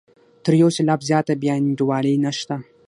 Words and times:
تر 0.43 0.53
یو 0.61 0.69
سېلاب 0.77 1.01
زیاته 1.09 1.33
بې 1.41 1.49
انډولي 1.57 2.15
نشته. 2.23 2.55